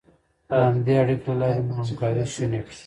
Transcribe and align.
د 0.47 0.49
همدې 0.67 0.93
اړیکې 1.01 1.25
له 1.31 1.35
لارې 1.39 1.61
مو 1.65 1.73
همکاري 1.79 2.23
شونې 2.33 2.59
کړه. 2.65 2.75